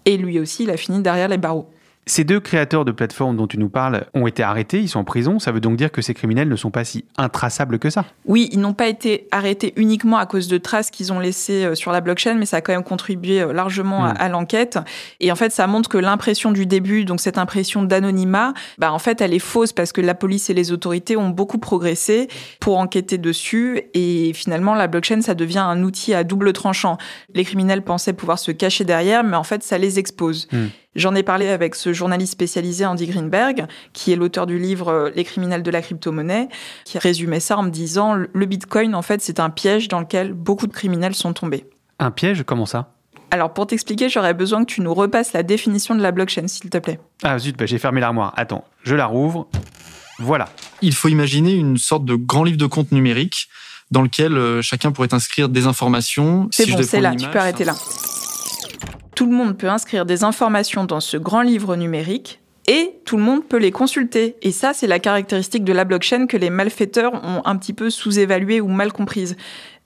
Et 0.06 0.16
lui 0.16 0.40
aussi, 0.40 0.64
il 0.64 0.70
a 0.70 0.78
fini 0.78 1.02
derrière 1.02 1.28
les 1.28 1.38
barreaux. 1.38 1.70
Ces 2.10 2.24
deux 2.24 2.40
créateurs 2.40 2.86
de 2.86 2.92
plateformes 2.92 3.38
dont 3.38 3.46
tu 3.46 3.60
nous 3.60 3.70
parles 3.70 4.08
ont 4.16 4.26
été 4.26 4.42
arrêtés, 4.42 4.80
ils 4.80 4.90
sont 4.90 4.98
en 4.98 5.04
prison. 5.04 5.38
Ça 5.38 5.52
veut 5.52 5.60
donc 5.60 5.78
dire 5.78 5.92
que 5.92 6.02
ces 6.02 6.16
criminels 6.16 6.50
ne 6.50 6.56
sont 6.56 6.72
pas 6.72 6.84
si 6.84 7.06
intraçables 7.18 7.78
que 7.78 7.92
ça. 7.92 8.04
Oui, 8.26 8.50
ils 8.52 8.60
n'ont 8.60 8.74
pas 8.74 8.88
été 8.88 9.28
arrêtés 9.30 9.74
uniquement 9.76 10.18
à 10.18 10.26
cause 10.26 10.48
de 10.48 10.58
traces 10.58 10.90
qu'ils 10.90 11.14
ont 11.14 11.20
laissées 11.20 11.66
euh, 11.66 11.76
sur 11.76 11.92
la 11.92 12.02
blockchain, 12.02 12.34
mais 12.34 12.48
ça 12.48 12.58
a 12.58 12.62
quand 12.62 12.74
même 12.74 12.84
contribué 12.84 13.42
euh, 13.42 13.54
largement 13.54 14.06
à, 14.06 14.28
hmm. 14.28 14.32
l'enquête. 14.32 14.80
Et 15.20 15.32
en 15.32 15.36
fait, 15.36 15.52
ça 15.52 15.68
montre 15.68 15.88
que 15.88 16.00
l'impression 16.00 16.52
du 16.52 16.66
début, 16.66 17.06
donc 17.06 17.20
cette 17.20 17.38
impression 17.38 17.84
d'anonymat, 17.84 18.56
bah 18.80 18.92
en 18.92 18.98
fait, 18.98 19.22
elle 19.22 19.36
est 19.36 19.38
fausse 19.38 19.72
parce 19.72 19.92
que 19.92 20.02
la 20.02 20.16
police 20.16 20.50
et 20.50 20.56
les 20.56 20.72
autorités 20.72 21.16
ont 21.16 21.30
beaucoup 21.30 21.60
progressé 21.60 22.28
pour 22.60 22.80
enquêter 22.80 23.20
dessus. 23.20 23.84
Et 23.94 24.34
finalement, 24.34 24.74
la 24.74 24.88
blockchain, 24.88 25.22
ça 25.22 25.36
devient 25.36 25.60
un 25.60 25.84
outil 25.84 26.16
à 26.16 26.24
double 26.24 26.54
tranchant. 26.54 26.98
Les 27.36 27.46
criminels 27.46 27.84
pensaient 27.84 28.14
pouvoir 28.14 28.40
se 28.40 28.52
cacher 28.52 28.84
derrière, 28.84 29.24
mais 29.24 29.38
en 29.38 29.44
fait, 29.44 29.62
ça 29.62 29.78
les 29.78 30.00
expose. 30.00 30.48
Hmm. 30.52 30.70
J'en 31.00 31.16
ai 31.16 31.24
parlé 31.24 31.48
avec 31.48 31.76
ce 31.76 31.94
journaliste 31.94 32.34
spécialisé 32.34 32.86
Andy 32.86 33.08
Greenberg, 33.08 33.68
qui 33.94 34.12
est 34.12 34.18
l'auteur 34.18 34.46
du 34.46 34.60
livre 34.60 34.90
euh, 34.90 35.10
Les 35.16 35.24
criminels 35.24 35.64
de 35.64 35.72
la 35.72 35.82
crypto-monnaie, 35.82 36.50
qui 36.84 37.00
résumait 37.00 37.40
ça 37.40 37.58
en 37.58 37.64
me 37.64 37.70
disant 37.70 38.16
le 38.16 38.46
Bitcoin, 38.46 38.94
en 38.94 39.02
fait, 39.02 39.22
c'est 39.22 39.40
un 39.40 39.50
piège 39.50 39.88
dans 39.88 40.02
lequel 40.02 40.34
beaucoup 40.34 40.68
de 40.68 40.74
criminels 40.74 41.16
sont 41.16 41.32
tombés. 41.32 41.66
Un 42.00 42.12
piège? 42.12 42.44
Comment 42.44 42.66
ça? 42.66 42.92
Alors 43.32 43.54
pour 43.54 43.66
t'expliquer, 43.68 44.10
j'aurais 44.10 44.34
besoin 44.34 44.66
que 44.66 44.74
tu 44.74 44.82
nous 44.82 44.94
repasses 44.94 45.32
la 45.32 45.42
définition 45.42 45.96
de 45.96 46.02
la 46.02 46.12
blockchain, 46.12 46.48
s'il 46.48 46.70
te 46.70 46.78
plaît. 46.80 47.00
Ah 47.24 47.40
zut, 47.40 47.56
bah, 47.58 47.66
j'ai 47.66 47.78
fermé 47.78 48.02
l'armoire. 48.02 48.34
Attends, 48.36 48.66
je 48.84 48.96
la 48.96 49.06
rouvre. 49.06 49.48
Voilà. 50.18 50.50
Il 50.82 50.94
faut 50.94 51.08
imaginer 51.08 51.54
une 51.54 51.78
sorte 51.78 52.04
de 52.04 52.16
grand 52.16 52.44
livre 52.44 52.58
de 52.58 52.66
compte 52.66 52.92
numérique 52.92 53.48
dans 53.90 54.02
lequel 54.02 54.38
euh, 54.38 54.62
chacun 54.62 54.92
pourrait 54.92 55.14
inscrire 55.14 55.48
des 55.48 55.66
informations. 55.66 56.50
C'est 56.52 56.66
Si 56.66 56.72
je 56.72 56.76
bon, 56.76 56.84
c'est 56.84 57.00
là, 57.00 57.16
tu 57.16 57.26
peux 57.30 57.40
arrêter 57.40 57.64
là. 57.64 57.76
Tout 59.20 59.26
le 59.26 59.36
monde 59.36 59.58
peut 59.58 59.68
inscrire 59.68 60.06
des 60.06 60.24
informations 60.24 60.86
dans 60.86 61.02
ce 61.02 61.18
grand 61.18 61.42
livre 61.42 61.76
numérique 61.76 62.40
et 62.68 63.02
tout 63.04 63.18
le 63.18 63.24
monde 63.24 63.44
peut 63.44 63.58
les 63.58 63.70
consulter. 63.70 64.38
Et 64.42 64.54
ça, 64.54 64.72
c'est 64.74 64.88
la 64.88 65.00
caractéristique 65.00 65.66
de 65.66 65.74
la 65.74 65.84
blockchain 65.84 66.26
que 66.26 66.38
les 66.38 66.50
malfaiteurs 66.50 67.16
ont 67.16 67.42
un 67.44 67.58
petit 67.58 67.74
peu 67.74 67.90
sous-évaluée 67.90 68.62
ou 68.62 68.70
mal 68.70 68.94
comprise. 68.94 69.36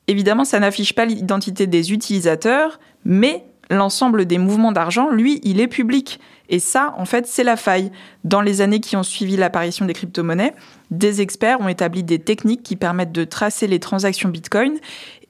Évidemment, 0.08 0.46
ça 0.46 0.60
n'affiche 0.60 0.94
pas 0.94 1.06
l'identité 1.06 1.66
des 1.66 1.94
utilisateurs, 1.94 2.80
mais 3.06 3.44
l'ensemble 3.72 4.26
des 4.26 4.38
mouvements 4.38 4.72
d'argent, 4.72 5.10
lui, 5.10 5.40
il 5.42 5.60
est 5.60 5.68
public. 5.68 6.20
Et 6.50 6.60
ça, 6.60 6.94
en 7.00 7.06
fait, 7.06 7.26
c'est 7.26 7.44
la 7.44 7.56
faille. 7.56 7.92
Dans 8.24 8.42
les 8.42 8.62
années 8.62 8.82
qui 8.82 8.96
ont 8.96 9.02
suivi 9.02 9.36
l'apparition 9.36 9.86
des 9.86 9.94
crypto-monnaies, 9.94 10.54
des 10.92 11.22
experts 11.22 11.60
ont 11.60 11.70
établi 11.70 12.04
des 12.04 12.20
techniques 12.20 12.62
qui 12.62 12.76
permettent 12.76 13.12
de 13.12 13.24
tracer 13.24 13.66
les 13.66 13.80
transactions 13.80 14.30
Bitcoin 14.30 14.76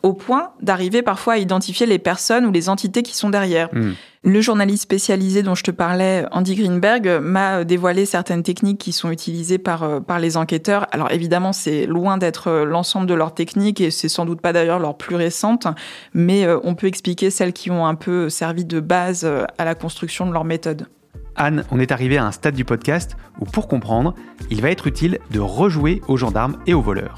au 0.03 0.13
point 0.13 0.51
d'arriver 0.61 1.01
parfois 1.01 1.33
à 1.33 1.37
identifier 1.37 1.85
les 1.85 1.97
personnes 1.97 2.45
ou 2.45 2.51
les 2.51 2.69
entités 2.69 3.03
qui 3.03 3.15
sont 3.15 3.29
derrière. 3.29 3.69
Hmm. 3.73 3.93
Le 4.25 4.39
journaliste 4.39 4.83
spécialisé 4.83 5.43
dont 5.43 5.55
je 5.55 5.63
te 5.63 5.71
parlais, 5.71 6.25
Andy 6.31 6.55
Greenberg, 6.55 7.19
m'a 7.21 7.63
dévoilé 7.63 8.05
certaines 8.05 8.43
techniques 8.43 8.77
qui 8.77 8.93
sont 8.93 9.11
utilisées 9.11 9.57
par, 9.57 9.83
euh, 9.83 9.99
par 9.99 10.19
les 10.19 10.37
enquêteurs. 10.37 10.87
Alors 10.91 11.11
évidemment, 11.11 11.51
c'est 11.51 11.85
loin 11.85 12.17
d'être 12.17 12.47
euh, 12.47 12.65
l'ensemble 12.65 13.05
de 13.05 13.13
leurs 13.13 13.33
techniques 13.33 13.81
et 13.81 13.91
c'est 13.91 14.07
sans 14.07 14.25
doute 14.25 14.39
pas 14.39 14.53
d'ailleurs 14.53 14.79
leurs 14.79 14.97
plus 14.97 15.15
récentes, 15.15 15.67
mais 16.13 16.45
euh, 16.45 16.57
on 16.63 16.75
peut 16.75 16.87
expliquer 16.87 17.29
celles 17.31 17.51
qui 17.51 17.71
ont 17.71 17.85
un 17.85 17.95
peu 17.95 18.29
servi 18.29 18.63
de 18.63 18.79
base 18.79 19.25
à 19.57 19.65
la 19.65 19.75
construction 19.75 20.25
de 20.25 20.31
leur 20.31 20.45
méthode. 20.45 20.87
Anne, 21.35 21.65
on 21.71 21.79
est 21.79 21.91
arrivé 21.91 22.17
à 22.17 22.25
un 22.25 22.31
stade 22.31 22.55
du 22.55 22.63
podcast 22.63 23.17
où, 23.39 23.45
pour 23.45 23.67
comprendre, 23.67 24.13
il 24.49 24.61
va 24.61 24.69
être 24.69 24.87
utile 24.87 25.19
de 25.31 25.39
rejouer 25.39 26.01
aux 26.07 26.17
gendarmes 26.17 26.57
et 26.67 26.73
aux 26.73 26.81
voleurs. 26.81 27.17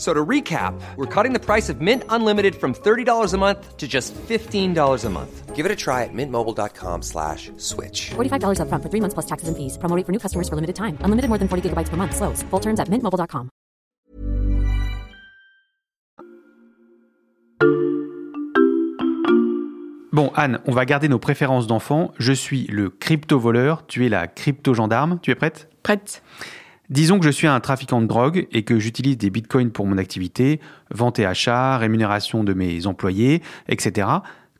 So 0.00 0.14
to 0.14 0.24
recap, 0.24 0.80
we're 0.96 1.04
cutting 1.04 1.34
the 1.34 1.38
price 1.38 1.68
of 1.68 1.82
Mint 1.82 2.04
Unlimited 2.08 2.54
from 2.54 2.72
$30 2.72 3.34
a 3.34 3.36
month 3.36 3.76
to 3.76 3.86
just 3.86 4.14
$15 4.14 5.04
a 5.04 5.10
month. 5.10 5.54
Give 5.54 5.66
it 5.66 5.70
a 5.70 5.76
try 5.76 6.04
at 6.04 6.14
mintmobile.com 6.14 7.02
slash 7.02 7.52
switch. 7.58 8.12
$45 8.16 8.60
upfront 8.60 8.82
for 8.82 8.88
three 8.88 9.02
months 9.02 9.12
plus 9.12 9.26
taxes 9.26 9.48
and 9.48 9.56
fees. 9.58 9.76
For 9.76 10.10
new 10.10 10.18
customers 10.18 10.48
for 10.48 10.54
limited 10.56 10.74
time. 10.74 10.96
Unlimited 11.04 11.28
more 11.28 11.36
than 11.36 11.48
40 11.48 11.68
gigabytes 11.68 11.90
per 11.90 11.98
month. 11.98 12.16
Slows. 12.16 12.42
Full 12.48 12.60
terms 12.60 12.80
at 12.80 12.88
mintmobile.com. 12.88 13.50
Bon, 20.12 20.32
Anne, 20.34 20.60
on 20.66 20.72
va 20.72 20.86
garder 20.86 21.08
nos 21.08 21.18
préférences 21.18 21.66
d'enfant. 21.66 22.12
Je 22.18 22.32
suis 22.32 22.66
le 22.68 22.88
crypto-voleur, 22.88 23.86
tu 23.86 24.06
es 24.06 24.08
la 24.08 24.28
crypto-gendarme. 24.28 25.18
Tu 25.20 25.30
es 25.30 25.34
prête? 25.34 25.68
Prête 25.82 26.22
Disons 26.90 27.20
que 27.20 27.24
je 27.24 27.30
suis 27.30 27.46
un 27.46 27.60
trafiquant 27.60 28.02
de 28.02 28.06
drogue 28.06 28.48
et 28.50 28.64
que 28.64 28.80
j'utilise 28.80 29.16
des 29.16 29.30
bitcoins 29.30 29.70
pour 29.70 29.86
mon 29.86 29.96
activité, 29.96 30.60
vente 30.90 31.20
et 31.20 31.24
achat, 31.24 31.78
rémunération 31.78 32.42
de 32.42 32.52
mes 32.52 32.86
employés, 32.88 33.42
etc. 33.68 34.08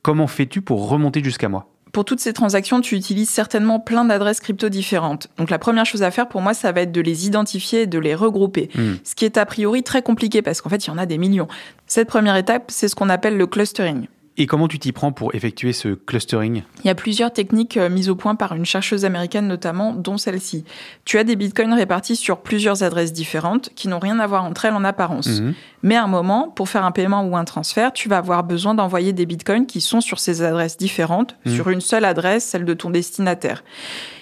Comment 0.03 0.29
fais-tu 0.29 0.63
pour 0.63 0.89
remonter 0.89 1.25
jusqu'à 1.25 1.49
moi? 1.49 1.67
Pour 1.93 2.05
toutes 2.05 2.21
ces 2.21 2.33
transactions, 2.33 2.81
tu 2.81 2.95
utilises 2.95 3.29
certainement 3.29 3.81
plein 3.81 4.05
d'adresses 4.05 4.39
crypto 4.39 4.69
différentes. 4.69 5.29
Donc 5.39 5.51
la 5.51 5.59
première 5.59 5.85
chose 5.85 6.05
à 6.05 6.13
faire 6.13 6.29
pour 6.29 6.41
moi, 6.41 6.55
ça 6.55 6.71
va 6.71 6.83
être 6.83 6.93
de 6.93 7.01
les 7.01 7.27
identifier 7.27 7.83
et 7.83 7.87
de 7.89 7.99
les 7.99 8.15
regrouper. 8.15 8.71
Hmm. 8.77 8.95
Ce 9.03 9.17
qui 9.17 9.25
est 9.25 9.37
a 9.37 9.45
priori 9.45 9.83
très 9.83 10.03
compliqué 10.03 10.41
parce 10.41 10.61
qu'en 10.61 10.69
fait, 10.69 10.87
il 10.87 10.89
y 10.89 10.93
en 10.93 10.99
a 10.99 11.07
des 11.07 11.19
millions. 11.19 11.49
Cette 11.89 12.07
première 12.07 12.37
étape, 12.37 12.67
c'est 12.69 12.87
ce 12.87 12.95
qu'on 12.95 13.09
appelle 13.09 13.37
le 13.37 13.49
clustering. 13.49 14.07
Et 14.37 14.47
comment 14.47 14.69
tu 14.69 14.79
t'y 14.79 14.93
prends 14.93 15.13
pour 15.13 15.35
effectuer 15.35 15.73
ce 15.73 15.89
clustering? 15.89 16.63
Il 16.83 16.87
y 16.87 16.91
a 16.91 16.95
plusieurs 16.95 17.33
techniques 17.33 17.77
euh, 17.77 17.91
mises 17.91 18.09
au 18.09 18.15
point 18.15 18.37
par 18.37 18.55
une 18.55 18.65
chercheuse 18.65 19.05
américaine 19.05 19.47
notamment, 19.47 19.93
dont 19.93 20.17
celle-ci. 20.17 20.65
Tu 21.05 21.19
as 21.19 21.25
des 21.25 21.37
bitcoins 21.37 21.75
répartis 21.75 22.17
sur 22.17 22.39
plusieurs 22.41 22.83
adresses 22.83 23.13
différentes 23.13 23.71
qui 23.75 23.89
n'ont 23.89 23.99
rien 23.99 24.19
à 24.19 24.27
voir 24.27 24.45
entre 24.45 24.65
elles 24.65 24.73
en 24.75 24.85
apparence. 24.85 25.41
Mhm. 25.41 25.55
Mais 25.83 25.97
à 25.97 26.05
un 26.05 26.07
moment, 26.07 26.49
pour 26.49 26.69
faire 26.69 26.85
un 26.85 26.93
paiement 26.93 27.23
ou 27.25 27.37
un 27.37 27.45
transfert, 27.45 27.93
tu 27.93 28.09
vas 28.09 28.19
avoir 28.19 28.43
besoin 28.45 28.75
d'envoyer 28.75 29.13
des 29.13 29.27
bitcoins 29.27 29.67
qui 29.67 29.81
sont 29.81 30.01
sur 30.01 30.19
ces 30.21 30.43
adresses 30.43 30.79
différentes, 30.79 31.37
Mhm. 31.45 31.55
sur 31.55 31.69
une 31.69 31.81
seule 31.81 32.05
adresse, 32.05 32.45
celle 32.45 32.65
de 32.65 32.75
ton 32.75 32.89
destinataire. 32.91 33.63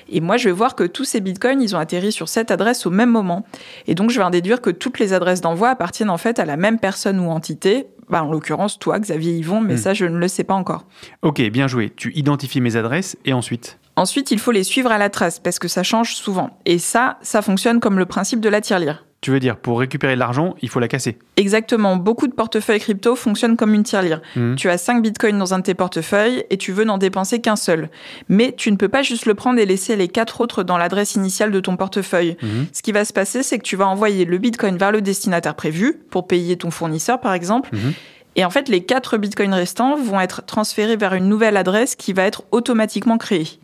Et 0.09 0.21
moi, 0.21 0.37
je 0.37 0.49
vais 0.49 0.53
voir 0.55 0.75
que 0.75 0.85
tous 0.85 1.05
ces 1.05 1.21
bitcoins, 1.21 1.61
ils 1.63 1.75
ont 1.77 1.79
atterri 1.79 2.13
sur 2.13 2.29
cette 2.29 2.51
adresse 2.51 2.87
au 2.87 2.91
même 2.91 3.11
moment. 3.11 3.45
Et 3.87 3.95
donc, 3.95 4.11
je 4.11 4.19
vais 4.19 4.25
en 4.25 4.31
déduire 4.31 4.61
que 4.61 4.71
toutes 4.71 4.99
les 4.99 5.13
adresses 5.13 5.41
d'envoi 5.41 5.69
appartiennent 5.71 6.11
en 6.11 6.19
fait 6.19 6.39
à 6.39 6.45
la 6.45 6.57
même 6.57 6.79
personne 6.79 7.21
ou 7.21 7.31
entité. 7.31 7.87
Bah, 8.09 8.25
en 8.25 8.31
l'occurrence, 8.33 8.79
toi, 8.79 8.99
Xavier 8.99 9.35
Yvon, 9.35 9.61
mais 9.61 9.75
Mhm. 9.75 9.79
ça, 9.81 9.93
je 9.95 10.07
ne 10.07 10.17
le 10.17 10.29
sais 10.29 10.45
pas 10.45 10.55
encore. 10.55 10.87
Ok, 11.23 11.43
bien 11.51 11.67
joué. 11.67 11.91
Tu 11.95 12.11
identifies 12.15 12.61
mes 12.63 12.77
adresses 12.77 13.17
et 13.27 13.33
ensuite 13.35 13.79
Ensuite, 13.97 14.31
il 14.31 14.39
faut 14.39 14.53
les 14.53 14.63
suivre 14.63 14.93
à 14.93 14.97
la 14.99 15.11
trace 15.11 15.41
parce 15.41 15.59
que 15.59 15.67
ça 15.69 15.83
change 15.83 16.15
souvent. 16.15 16.57
Et 16.65 16.79
ça, 16.79 17.19
ça 17.21 17.43
fonctionne 17.43 17.81
comme 17.81 17.99
le 17.99 18.07
principe 18.07 18.41
de 18.41 18.49
la 18.49 18.61
tirelire. 18.61 19.05
Tu 19.21 19.33
veux 19.33 19.41
dire, 19.41 19.57
pour 19.57 19.81
récupérer 19.81 20.15
de 20.15 20.21
l'argent, 20.21 20.55
il 20.63 20.69
faut 20.69 20.79
la 20.79 20.87
casser 20.87 21.19
Exactement, 21.37 21.97
beaucoup 21.97 22.29
de 22.29 22.33
portefeuilles 22.33 22.79
crypto 22.79 23.17
fonctionnent 23.17 23.57
comme 23.57 23.75
une 23.75 23.83
tirelire. 23.83 24.21
Mhm. 24.37 24.55
Tu 24.55 24.69
as 24.69 24.79
5 24.79 25.03
bitcoins 25.03 25.37
dans 25.39 25.55
un 25.55 25.59
de 25.59 25.65
tes 25.65 25.75
portefeuilles 25.75 26.45
et 26.51 26.57
tu 26.57 26.71
veux 26.71 26.85
n'en 26.85 26.99
dépenser 26.99 27.41
qu'un 27.41 27.57
seul. 27.57 27.91
Mais 28.29 28.55
tu 28.57 28.71
ne 28.71 28.77
peux 28.77 28.89
pas 28.89 29.03
juste 29.03 29.27
le 29.27 29.35
prendre 29.35 29.59
et 29.59 29.67
laisser 29.67 29.97
les 29.97 30.07
quatre 30.07 30.41
autres 30.41 30.63
dans 30.63 30.79
l'adresse 30.79 31.17
initiale 31.17 31.51
de 31.51 31.59
ton 31.59 31.77
portefeuille. 31.77 32.37
Mhm. 32.43 32.67
Ce 32.73 32.81
qui 32.81 32.93
va 32.93 33.05
se 33.05 33.13
passer, 33.13 33.43
c'est 33.43 33.59
que 33.59 33.65
tu 33.65 33.75
vas 33.75 33.89
envoyer 33.89 34.25
le 34.25 34.39
bitcoin 34.39 34.77
vers 34.77 34.93
le 34.93 35.01
destinataire 35.03 35.57
prévu 35.57 36.01
pour 36.11 36.29
payer 36.29 36.57
ton 36.57 36.71
fournisseur, 36.71 37.21
par 37.21 37.35
exemple. 37.35 37.71
Mhm. 37.73 37.95
Et 38.37 38.45
en 38.45 38.51
fait, 38.51 38.69
les 38.69 38.85
quatre 38.85 39.19
bitcoins 39.19 39.53
restants 39.53 39.97
vont 39.97 40.21
être 40.21 40.47
transférés 40.47 40.97
vers 40.97 41.15
une 41.15 41.29
nouvelle 41.29 41.57
adresse 41.57 41.97
qui 41.97 42.13
va 42.13 42.23
être 42.23 42.45
automatiquement 42.53 43.19
créée. 43.19 43.59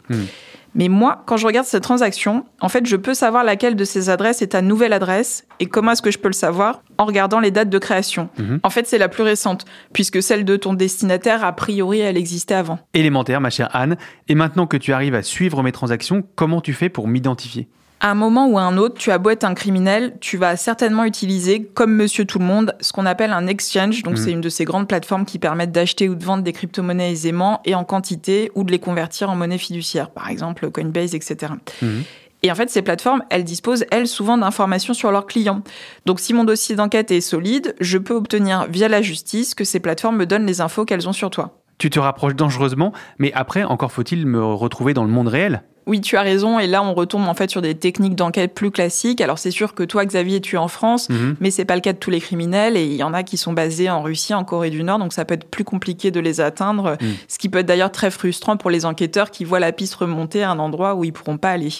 Mais 0.75 0.89
moi, 0.89 1.23
quand 1.27 1.37
je 1.37 1.47
regarde 1.47 1.67
cette 1.67 1.83
transaction, 1.83 2.45
en 2.61 2.69
fait, 2.69 2.87
je 2.87 2.97
peux 2.97 3.15
savoir 3.15 3.45
laquelle 3.45 3.77
de 3.77 3.85
ces 3.85 4.11
adresses 4.11 4.43
est 4.43 4.49
ta 4.49 4.63
nouvelle 4.63 4.93
adresse 4.93 5.47
et 5.61 5.67
comment 5.67 5.93
est-ce 5.93 6.03
que 6.03 6.11
je 6.11 6.19
peux 6.19 6.29
le 6.29 6.35
savoir 6.35 6.83
en 6.99 7.05
regardant 7.05 7.41
les 7.41 7.51
dates 7.51 7.71
de 7.71 7.79
création. 7.79 8.29
Mhm. 8.39 8.61
En 8.63 8.71
fait, 8.71 8.87
c'est 8.87 8.99
la 8.99 9.09
plus 9.09 9.23
récente, 9.23 9.65
puisque 9.93 10.23
celle 10.23 10.45
de 10.45 10.57
ton 10.57 10.75
destinataire, 10.75 11.45
a 11.45 11.53
priori, 11.53 12.01
elle 12.01 12.17
existait 12.17 12.55
avant. 12.55 12.79
Élémentaire, 12.93 13.41
ma 13.41 13.51
chère 13.51 13.75
Anne. 13.75 13.97
Et 14.29 14.35
maintenant 14.35 14.67
que 14.67 14.77
tu 14.77 14.93
arrives 14.93 15.15
à 15.15 15.23
suivre 15.23 15.63
mes 15.63 15.73
transactions, 15.73 16.25
comment 16.35 16.61
tu 16.61 16.73
fais 16.73 16.89
pour 16.89 17.09
m'identifier? 17.09 17.69
À 18.05 18.11
un 18.11 18.15
moment 18.15 18.47
ou 18.49 18.59
à 18.59 18.63
un 18.65 18.77
autre, 18.77 18.97
tu 18.99 19.11
as 19.11 19.17
beau 19.17 19.31
être 19.31 19.45
un 19.45 19.55
criminel, 19.55 20.19
tu 20.21 20.37
vas 20.37 20.59
certainement 20.59 21.05
utiliser, 21.05 21.65
comme 21.65 21.95
monsieur 21.95 22.27
tout 22.27 22.39
le 22.39 22.45
monde, 22.45 22.77
ce 22.83 22.93
qu'on 22.93 23.07
appelle 23.07 23.33
un 23.33 23.47
exchange. 23.47 24.03
Donc, 24.03 24.19
Mhm. 24.19 24.23
c'est 24.23 24.31
une 24.31 24.41
de 24.43 24.51
ces 24.51 24.67
grandes 24.67 24.87
plateformes 24.87 25.25
qui 25.25 25.39
permettent 25.39 25.73
d'acheter 25.73 26.11
ou 26.11 26.15
de 26.15 26.23
vendre 26.23 26.43
des 26.43 26.53
crypto-monnaies 26.53 27.13
aisément 27.13 27.63
et 27.65 27.75
en 27.75 27.83
quantité 27.85 28.51
ou 28.55 28.63
de 28.63 28.71
les 28.73 28.79
convertir 28.79 29.31
en 29.31 29.37
monnaie 29.37 29.57
fiduciaire. 29.57 30.11
Par 30.11 30.29
exemple, 30.29 30.71
Coinbase, 30.71 31.15
etc. 31.15 31.55
Mhm. 31.81 32.03
Et 32.43 32.53
en 32.53 32.55
fait, 32.55 32.69
ces 32.69 32.83
plateformes, 32.83 33.23
elles 33.31 33.43
disposent, 33.45 33.87
elles, 33.91 34.07
souvent 34.07 34.37
d'informations 34.37 34.93
sur 34.93 35.11
leurs 35.11 35.25
clients. 35.27 35.63
Donc, 36.05 36.21
si 36.21 36.35
mon 36.35 36.45
dossier 36.45 36.77
d'enquête 36.77 37.11
est 37.11 37.23
solide, 37.23 37.75
je 37.81 37.97
peux 37.97 38.13
obtenir 38.13 38.67
via 38.69 38.89
la 38.89 39.01
justice 39.01 39.55
que 39.55 39.65
ces 39.65 39.81
plateformes 39.81 40.19
me 40.19 40.27
donnent 40.27 40.45
les 40.45 40.61
infos 40.61 40.85
qu'elles 40.85 41.09
ont 41.09 41.15
sur 41.15 41.31
toi. 41.31 41.63
Tu 41.79 41.89
te 41.89 41.99
rapproches 41.99 42.37
dangereusement, 42.37 42.93
mais 43.19 43.33
après, 43.33 43.65
encore 43.65 43.93
faut-il 43.93 44.27
me 44.27 44.45
retrouver 44.45 44.93
dans 44.93 45.05
le 45.05 45.11
monde 45.11 45.29
réel 45.29 45.63
Oui, 45.87 46.01
tu 46.01 46.17
as 46.17 46.23
raison. 46.23 46.59
Et 46.59 46.67
là, 46.67 46.83
on 46.83 46.95
retombe 46.95 47.29
en 47.29 47.35
fait 47.35 47.51
sur 47.51 47.61
des 47.61 47.75
techniques 47.75 48.15
d'enquête 48.17 48.55
plus 48.55 48.71
classiques. 48.71 49.21
Alors, 49.21 49.39
c'est 49.39 49.51
sûr 49.51 49.75
que 49.75 49.83
toi, 49.83 50.05
Xavier, 50.07 50.41
tu 50.41 50.57
es 50.57 50.59
en 50.59 50.69
France, 50.69 51.09
Mhm. 51.11 51.37
mais 51.41 51.51
c'est 51.51 51.65
pas 51.67 51.75
le 51.75 51.83
cas 51.83 51.93
de 51.93 51.99
tous 51.99 52.11
les 52.11 52.21
criminels. 52.21 52.77
Et 52.77 52.85
il 52.87 52.95
y 52.95 53.03
en 53.03 53.13
a 53.13 53.23
qui 53.23 53.37
sont 53.37 53.53
basés 53.53 53.91
en 53.91 54.03
Russie, 54.03 54.33
en 54.35 54.45
Corée 54.45 54.71
du 54.71 54.83
Nord, 54.83 54.99
donc 54.99 55.13
ça 55.13 55.25
peut 55.25 55.35
être 55.35 55.45
plus 55.49 55.65
compliqué 55.65 56.11
de 56.11 56.21
les 56.21 56.41
atteindre. 56.41 56.97
Mhm. 57.01 57.15
Ce 57.29 57.39
qui 57.39 57.49
peut 57.49 57.59
être 57.59 57.67
d'ailleurs 57.67 57.93
très 57.93 58.11
frustrant 58.11 58.57
pour 58.57 58.71
les 58.71 58.87
enquêteurs 58.87 59.31
qui 59.31 59.45
voient 59.45 59.61
la 59.61 59.73
piste 59.73 59.95
remonter 59.97 60.43
à 60.43 60.51
un 60.51 60.59
endroit 60.59 60.95
où 60.95 61.05
ils 61.05 61.13
pourront 61.13 61.37
pas 61.39 61.51
aller. 61.51 61.73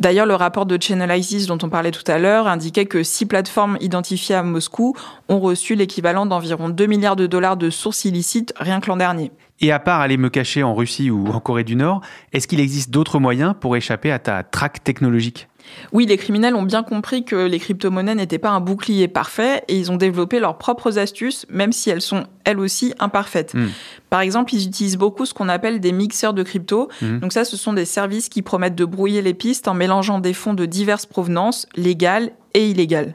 D'ailleurs, 0.00 0.26
le 0.26 0.34
rapport 0.34 0.66
de 0.66 0.76
Chainalysis 0.80 1.46
dont 1.46 1.58
on 1.62 1.68
parlait 1.68 1.92
tout 1.92 2.02
à 2.10 2.18
l'heure 2.18 2.48
indiquait 2.48 2.86
que 2.86 3.02
six 3.04 3.26
plateformes 3.26 3.78
identifiées 3.80 4.34
à 4.34 4.42
Moscou 4.42 4.94
ont 5.28 5.38
reçu 5.38 5.76
l'équivalent 5.76 6.26
d'environ 6.26 6.68
2 6.68 6.86
milliards 6.86 7.16
de 7.16 7.26
dollars 7.26 7.56
de 7.56 7.70
sources 7.70 8.04
illicites 8.04 8.52
rien 8.58 8.80
que 8.80 8.88
l'an 8.88 8.96
dernier. 8.96 9.30
Et 9.60 9.70
à 9.70 9.78
part 9.78 10.00
aller 10.00 10.16
me 10.16 10.28
cacher 10.28 10.62
en 10.62 10.74
Russie 10.74 11.10
ou 11.10 11.28
en 11.28 11.40
Corée 11.40 11.64
du 11.64 11.76
Nord, 11.76 12.00
est-ce 12.32 12.48
qu'il 12.48 12.60
existe 12.60 12.90
d'autres 12.90 13.18
moyens 13.18 13.54
pour 13.58 13.76
échapper 13.76 14.10
à 14.10 14.18
ta 14.18 14.42
traque 14.42 14.82
technologique? 14.82 15.48
Oui, 15.92 16.06
les 16.06 16.16
criminels 16.16 16.54
ont 16.54 16.62
bien 16.62 16.82
compris 16.82 17.24
que 17.24 17.36
les 17.46 17.58
crypto-monnaies 17.58 18.14
n'étaient 18.14 18.38
pas 18.38 18.50
un 18.50 18.60
bouclier 18.60 19.08
parfait 19.08 19.62
et 19.68 19.78
ils 19.78 19.90
ont 19.90 19.96
développé 19.96 20.38
leurs 20.38 20.58
propres 20.58 20.98
astuces, 20.98 21.46
même 21.48 21.72
si 21.72 21.88
elles 21.88 22.02
sont 22.02 22.24
elles 22.44 22.58
aussi 22.58 22.92
imparfaites. 22.98 23.54
Hmm. 23.54 23.68
Par 24.10 24.20
exemple, 24.20 24.54
ils 24.54 24.66
utilisent 24.66 24.98
beaucoup 24.98 25.24
ce 25.24 25.32
qu'on 25.32 25.48
appelle 25.48 25.80
des 25.80 25.92
mixeurs 25.92 26.34
de 26.34 26.42
crypto. 26.42 26.88
Mhm. 27.00 27.20
Donc 27.20 27.32
ça, 27.32 27.44
ce 27.44 27.56
sont 27.56 27.72
des 27.72 27.86
services 27.86 28.28
qui 28.28 28.42
promettent 28.42 28.74
de 28.74 28.84
brouiller 28.84 29.22
les 29.22 29.34
pistes 29.34 29.66
en 29.66 29.74
mélangeant 29.74 30.18
des 30.18 30.34
fonds 30.34 30.54
de 30.54 30.66
diverses 30.66 31.06
provenances, 31.06 31.66
légales 31.74 32.32
et 32.52 32.68
illégales. 32.68 33.14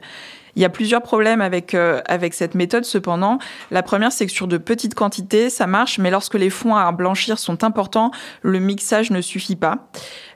Il 0.56 0.62
y 0.62 0.64
a 0.64 0.68
plusieurs 0.68 1.02
problèmes 1.02 1.40
avec, 1.40 1.74
euh, 1.74 2.00
avec 2.06 2.34
cette 2.34 2.54
méthode 2.54 2.84
cependant. 2.84 3.38
La 3.70 3.82
première, 3.82 4.12
c'est 4.12 4.26
que 4.26 4.32
sur 4.32 4.48
de 4.48 4.58
petites 4.58 4.94
quantités, 4.94 5.50
ça 5.50 5.66
marche, 5.66 5.98
mais 5.98 6.10
lorsque 6.10 6.34
les 6.34 6.50
fonds 6.50 6.74
à 6.74 6.90
blanchir 6.92 7.38
sont 7.38 7.64
importants, 7.64 8.10
le 8.42 8.58
mixage 8.58 9.10
ne 9.10 9.20
suffit 9.20 9.56
pas. 9.56 9.88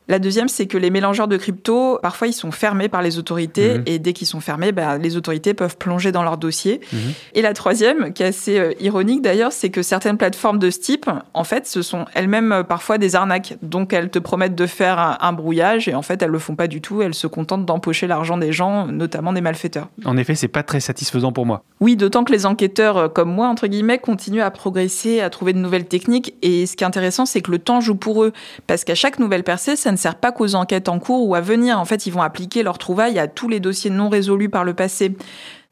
La 0.09 0.19
deuxième, 0.19 0.49
c'est 0.49 0.67
que 0.67 0.77
les 0.77 0.91
mélangeurs 0.91 1.29
de 1.29 1.37
crypto, 1.37 1.99
parfois, 2.03 2.27
ils 2.27 2.35
sont 2.35 2.51
fermés 2.51 2.89
par 2.89 3.01
les 3.01 3.19
autorités. 3.19 3.79
Mhm. 3.79 3.83
Et 3.87 3.99
dès 3.99 4.13
qu'ils 4.13 4.27
sont 4.27 4.41
fermés, 4.41 4.73
ben, 4.73 4.99
les 4.99 5.17
autorités 5.17 5.55
peuvent 5.55 5.79
plonger 5.79 6.13
dans 6.13 6.23
leur 6.23 6.37
dossier. 6.37 6.81
Mhm. 6.93 6.99
Et 7.35 7.43
la 7.43 7.55
troisième, 7.55 8.13
qui 8.13 8.23
est 8.23 8.27
assez 8.27 8.59
euh, 8.59 8.73
ironique 8.81 9.23
d'ailleurs, 9.23 9.53
c'est 9.53 9.71
que 9.71 9.83
certaines 9.83 10.19
plateformes 10.19 10.59
de 10.59 10.71
ce 10.71 10.79
type, 10.79 11.09
en 11.33 11.45
fait, 11.45 11.67
ce 11.67 11.81
sont 11.81 12.05
elles-mêmes 12.15 12.53
euh, 12.53 12.63
parfois 12.63 12.99
des 12.99 13.17
arnaques. 13.17 13.57
Donc, 13.63 13.93
elles 13.95 14.11
te 14.11 14.19
promettent 14.19 14.55
de 14.55 14.67
faire 14.67 14.99
un, 14.99 15.17
un 15.21 15.33
brouillage 15.33 15.89
et 15.89 15.95
en 15.95 16.03
fait, 16.03 16.21
elles 16.23 16.31
le 16.31 16.39
font 16.39 16.55
pas 16.55 16.67
du 16.67 16.83
tout. 16.83 17.01
Elles 17.01 17.15
se 17.15 17.27
contentent 17.27 17.65
d'empocher 17.65 18.07
l'argent 18.07 18.37
des 18.37 18.53
gens, 18.53 18.87
notamment 18.87 19.33
des 19.33 19.41
malfaiteurs. 19.41 19.89
En 20.05 20.19
effet, 20.19 20.35
c'est 20.35 20.49
pas 20.49 20.63
très 20.63 20.81
satisfaisant 20.81 21.33
pour 21.33 21.47
moi. 21.47 21.65
Oui, 21.81 21.97
d'autant 21.97 22.25
que 22.25 22.33
les 22.33 22.45
enquêteurs 22.45 22.97
euh, 22.99 23.09
comme 23.09 23.33
moi, 23.33 23.49
entre 23.49 23.69
guillemets, 23.69 23.99
continuent 23.99 24.43
à 24.43 24.51
progresser, 24.51 25.21
à 25.21 25.31
trouver 25.31 25.55
de 25.55 25.59
nouvelles 25.59 25.87
techniques. 25.87 26.35
Et 26.43 26.67
ce 26.67 26.77
qui 26.77 26.85
est 26.85 26.87
intéressant, 26.87 27.25
c'est 27.25 27.41
que 27.41 27.51
le 27.51 27.59
temps 27.59 27.81
joue 27.81 27.95
pour 27.95 28.23
eux. 28.23 28.33
Parce 28.67 28.85
qu'à 28.85 28.95
chaque 28.95 29.19
nouvelle 29.19 29.45
percée, 29.45 29.77
ça 29.77 29.94
ne 29.95 29.99
sert 29.99 30.17
pas 30.17 30.33
qu'aux 30.33 30.55
enquêtes 30.55 30.89
en 30.89 30.99
cours 30.99 31.27
ou 31.27 31.35
à 31.35 31.41
venir. 31.41 31.79
En 31.79 31.85
fait, 31.85 32.07
ils 32.07 32.13
vont 32.13 32.23
appliquer 32.23 32.63
leurs 32.63 32.79
trouvailles 32.79 33.19
à 33.19 33.27
tous 33.27 33.49
les 33.49 33.61
dossiers 33.61 33.91
non 33.91 34.09
résolus 34.09 34.49
par 34.49 34.65
le 34.65 34.75
passé. 34.75 35.17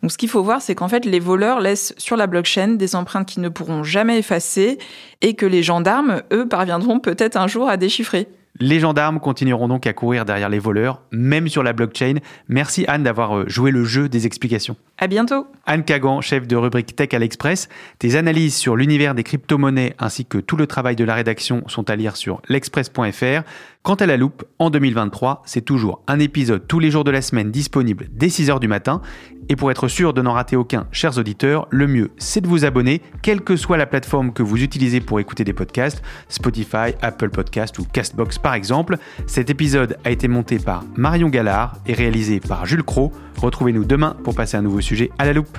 Donc, 0.03 0.11
ce 0.11 0.19
qu'il 0.19 0.29
faut 0.29 0.43
voir, 0.43 0.61
c'est 0.61 0.75
qu'en 0.75 0.89
fait, 0.89 1.05
les 1.05 1.21
voleurs 1.21 1.61
laissent 1.61 1.95
sur 1.97 2.17
la 2.17 2.27
blockchain 2.27 2.69
des 2.69 2.97
empreintes 2.97 3.29
qu'ils 3.29 3.43
ne 3.43 3.49
pourront 3.49 3.85
jamais 3.85 4.19
effacer 4.19 4.79
et 5.21 5.35
que 5.35 5.47
les 5.47 5.63
gendarmes, 5.63 6.23
eux, 6.33 6.49
parviendront 6.49 6.99
peut-être 6.99 7.37
un 7.37 7.47
jour 7.47 7.69
à 7.69 7.77
déchiffrer. 7.77 8.29
Les 8.61 8.81
gendarmes 8.81 9.19
continueront 9.19 9.67
donc 9.67 9.87
à 9.87 9.95
courir 9.95 10.27
derrière 10.27 10.51
les 10.51 10.59
voleurs, 10.59 11.01
même 11.11 11.49
sur 11.49 11.63
la 11.63 11.73
blockchain. 11.73 12.17
Merci 12.49 12.85
Anne 12.87 13.03
d'avoir 13.03 13.37
euh, 13.37 13.45
joué 13.49 13.71
le 13.71 13.85
jeu 13.85 14.11
des 14.11 14.27
explications. 14.27 14.77
À 14.99 15.07
bientôt. 15.07 15.47
Anne 15.65 15.85
Kagan, 15.85 16.21
chef 16.21 16.47
de 16.47 16.55
rubrique 16.55 16.95
Tech 16.95 17.09
à 17.15 17.19
l'Express. 17.19 17.71
Tes 17.99 18.15
analyses 18.15 18.55
sur 18.55 18.77
l'univers 18.77 19.15
des 19.15 19.23
crypto-monnaies 19.23 19.95
ainsi 19.99 20.27
que 20.27 20.37
tout 20.37 20.57
le 20.57 20.67
travail 20.67 20.97
de 20.97 21.05
la 21.05 21.15
rédaction 21.15 21.65
sont 21.67 21.89
à 21.89 21.97
lire 21.97 22.17
sur 22.17 22.43
l'express.fr. 22.49 23.43
Quant 23.83 23.97
à 23.97 24.07
la 24.07 24.17
loupe, 24.17 24.45
en 24.61 24.71
2023, 24.71 25.43
c'est 25.45 25.65
toujours 25.65 26.03
un 26.07 26.21
épisode 26.21 26.69
tous 26.69 26.79
les 26.79 26.93
jours 26.93 27.03
de 27.03 27.11
la 27.11 27.21
semaine 27.21 27.51
disponible 27.51 28.07
dès 28.13 28.29
6h 28.29 28.61
du 28.61 28.69
matin. 28.69 29.01
Et 29.49 29.57
pour 29.57 29.73
être 29.73 29.89
sûr 29.89 30.15
de 30.15 30.23
n'en 30.23 30.35
rater 30.35 30.55
aucun, 30.55 30.87
chers 30.93 31.19
auditeurs, 31.19 31.67
le 31.71 31.89
mieux, 31.89 32.13
c'est 32.17 32.41
de 32.41 32.47
vous 32.47 32.65
abonner, 32.65 33.03
quelle 33.23 33.41
que 33.41 33.57
soit 33.57 33.77
la 33.77 33.87
plateforme 33.87 34.33
que 34.33 34.45
vous 34.45 34.63
utilisez 34.63 35.01
pour 35.01 35.19
écouter 35.19 35.43
des 35.43 35.53
podcasts, 35.53 36.01
Spotify, 36.29 36.95
Apple 37.03 37.31
Podcast 37.31 37.77
ou 37.81 37.85
Castbox 37.85 38.39
par 38.39 38.55
exemple. 38.55 38.99
Cet 39.27 39.51
épisode 39.51 39.97
a 40.05 40.13
été 40.13 40.29
monté 40.29 40.61
par 40.61 40.85
Marion 40.95 41.29
Gallard 41.29 41.75
et 41.85 41.95
réalisé 41.95 42.39
par 42.39 42.67
Jules 42.67 42.85
Cro. 42.85 43.11
Retrouvez-nous 43.39 43.85
demain 43.85 44.15
pour 44.23 44.37
passer 44.37 44.57
un 44.57 44.63
nouveau 44.63 44.81
sujet 44.81 45.11
à 45.19 45.25
la 45.25 45.33
loupe. 45.33 45.59